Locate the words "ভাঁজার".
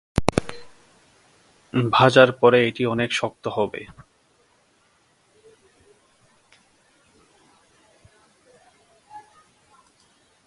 1.91-2.29